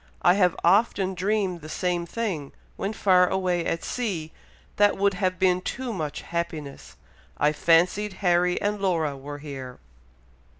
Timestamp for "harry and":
8.13-8.81